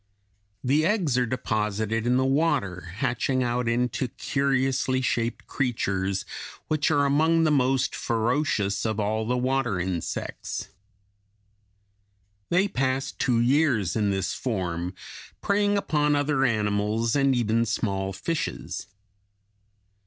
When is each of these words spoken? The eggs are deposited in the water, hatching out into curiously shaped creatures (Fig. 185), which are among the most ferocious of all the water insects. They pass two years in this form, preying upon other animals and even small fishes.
The 0.63 0.83
eggs 0.83 1.15
are 1.19 1.27
deposited 1.27 2.07
in 2.07 2.17
the 2.17 2.25
water, 2.25 2.87
hatching 2.95 3.43
out 3.43 3.67
into 3.69 4.07
curiously 4.07 4.99
shaped 4.99 5.45
creatures 5.45 6.23
(Fig. 6.67 6.69
185), 6.69 6.69
which 6.69 6.89
are 6.89 7.05
among 7.05 7.43
the 7.43 7.51
most 7.51 7.93
ferocious 7.93 8.83
of 8.83 8.99
all 8.99 9.27
the 9.27 9.37
water 9.37 9.79
insects. 9.79 10.69
They 12.49 12.67
pass 12.67 13.11
two 13.11 13.39
years 13.41 13.95
in 13.95 14.09
this 14.09 14.33
form, 14.33 14.95
preying 15.39 15.77
upon 15.77 16.15
other 16.15 16.45
animals 16.45 17.15
and 17.15 17.35
even 17.35 17.63
small 17.63 18.11
fishes. 18.11 18.87